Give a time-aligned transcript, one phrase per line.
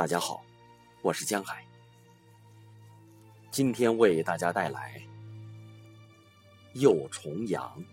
[0.00, 0.42] 大家好，
[1.02, 1.62] 我是江海，
[3.50, 4.98] 今天为大家带来
[6.72, 7.84] 幼重阳，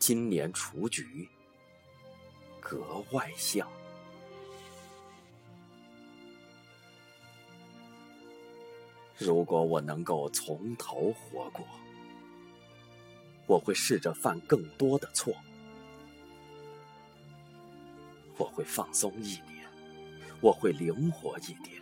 [0.00, 1.28] 今年雏菊
[2.58, 3.70] 格外香。
[9.16, 11.64] 如果我能够从头活过，
[13.46, 15.32] 我会试着犯更多的错，
[18.36, 19.61] 我会放松一点。
[20.42, 21.80] 我会灵活一点，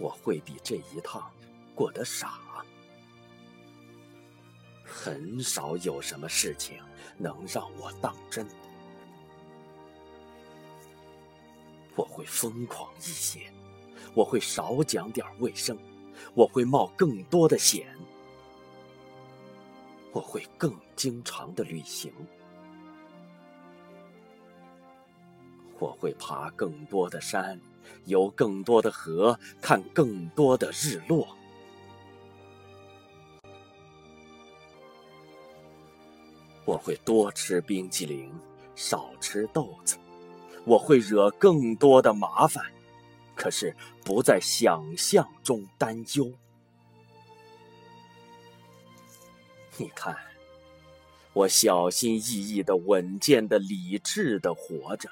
[0.00, 1.30] 我会比这一趟
[1.76, 2.40] 过得傻。
[4.84, 6.78] 很少有什么事情
[7.16, 8.44] 能让我当真。
[11.94, 13.48] 我会疯狂一些，
[14.12, 15.78] 我会少讲点卫生，
[16.34, 17.96] 我会冒更多的险，
[20.10, 22.12] 我会更经常的旅行。
[25.84, 27.60] 我会爬更多的山，
[28.06, 31.36] 游更多的河，看更多的日落。
[36.64, 38.32] 我会多吃冰激凌，
[38.74, 39.98] 少吃豆子。
[40.64, 42.64] 我会惹更多的麻烦，
[43.34, 46.32] 可是不在想象中担忧。
[49.76, 50.16] 你看，
[51.34, 55.10] 我小心翼翼的、稳健的、理智的活着。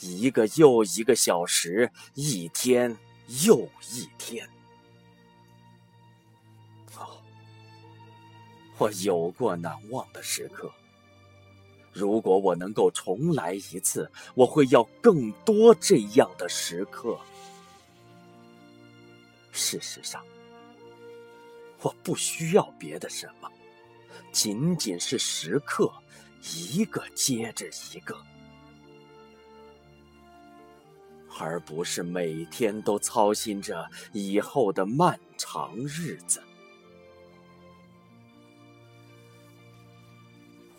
[0.00, 2.96] 一个又一个小时，一天
[3.44, 4.48] 又一天。
[6.96, 7.20] 哦，
[8.78, 10.70] 我有过难忘的时刻。
[11.92, 17.18] 如果我能够重来一次，我会要更多这样的时刻。
[19.50, 20.24] 事实上，
[21.82, 23.50] 我不需要别的什么，
[24.32, 25.92] 仅仅是时刻，
[26.54, 28.16] 一个接着一个。
[31.42, 36.40] 而不是每天都操心着以后的漫长日子。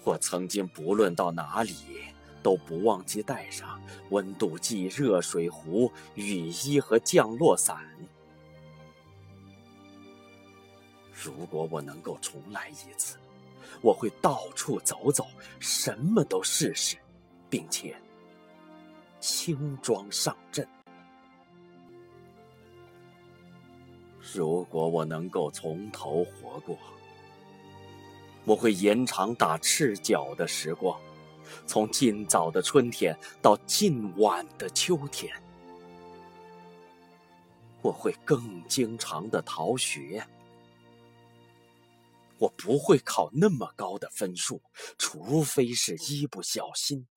[0.06, 1.76] 我曾经不论到哪里，
[2.42, 3.82] 都不忘记带上
[4.12, 7.86] 温度计、热水壶、雨衣和降落伞。
[11.12, 13.18] 如果我能够重来一次，
[13.82, 15.28] 我会到处走走，
[15.60, 16.96] 什么都试试，
[17.50, 17.94] 并且。
[19.24, 20.68] 轻装上阵。
[24.34, 26.78] 如果我能够从头活过，
[28.44, 31.00] 我会延长打赤脚的时光，
[31.66, 35.34] 从尽早的春天到尽晚的秋天。
[37.82, 40.22] 我会更经常的逃学。
[42.40, 44.62] 我不会考那么高的分数，
[44.98, 47.08] 除非是一不小心。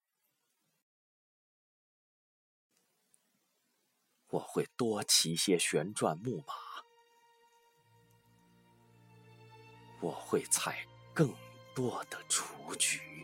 [4.36, 6.54] 我会多骑些旋转木马，
[10.00, 11.34] 我会采更
[11.74, 12.44] 多的雏
[12.76, 13.15] 菊。